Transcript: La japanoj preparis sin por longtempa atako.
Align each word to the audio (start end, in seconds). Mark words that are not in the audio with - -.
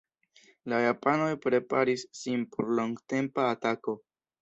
La 0.73 0.79
japanoj 0.85 1.27
preparis 1.45 2.07
sin 2.23 2.49
por 2.57 2.75
longtempa 2.81 3.51
atako. 3.55 4.01